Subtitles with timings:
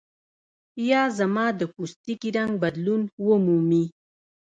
[0.89, 3.85] یا زما د پوستکي رنګ بدلون ومومي.